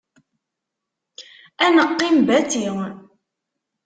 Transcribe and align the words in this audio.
Ad 1.65 1.71
neqqim 1.75 2.17
bati. 2.27 2.65